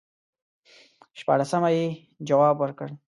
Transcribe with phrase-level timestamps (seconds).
[1.19, 1.85] شپاړسمه یې
[2.27, 2.89] جواب ورکړ.